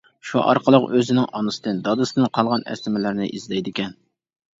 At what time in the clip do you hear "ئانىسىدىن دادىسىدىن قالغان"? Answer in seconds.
1.39-2.65